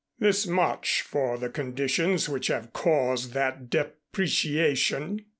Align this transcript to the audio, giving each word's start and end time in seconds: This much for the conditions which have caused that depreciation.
This 0.17 0.47
much 0.47 1.01
for 1.03 1.37
the 1.37 1.47
conditions 1.47 2.27
which 2.27 2.47
have 2.47 2.73
caused 2.73 3.33
that 3.33 3.69
depreciation. 3.69 5.25